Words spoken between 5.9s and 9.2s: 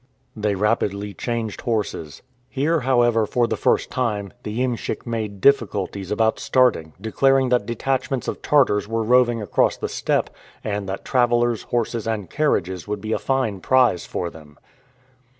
about starting, declaring that detachments of Tartars were